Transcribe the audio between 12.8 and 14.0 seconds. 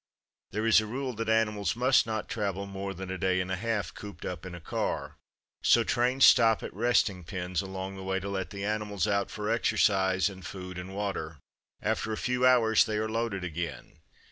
they are loaded again.